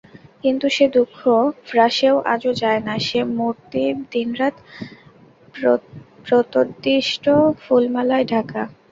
[0.43, 1.17] কিন্তু সে দুঃখ
[1.67, 4.55] ফ্রাঁসের আজও যায় না, সে মূর্তি দিনরাত
[6.25, 7.25] প্রেতোদ্দিষ্ট
[7.61, 8.61] ফুলমালায় ঢাকা।